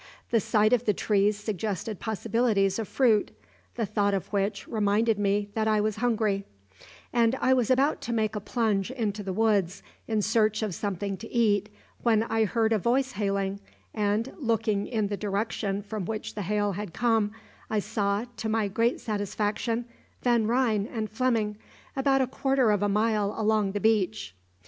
[0.31, 3.29] The sight of the trees suggested possibilities of fruit,
[3.75, 6.43] the thought of which reminded me that I was hungry;
[7.13, 11.17] and I was about to make a plunge into the woods in search of something
[11.17, 11.69] to eat
[12.01, 13.59] when I heard a voice hailing,
[13.93, 17.33] and, looking in the direction from which the hail had come,
[17.69, 19.85] I saw, to my great satisfaction,
[20.23, 21.57] Van Ryn and Fleming,
[21.95, 24.35] about a quarter of a mile along the beach.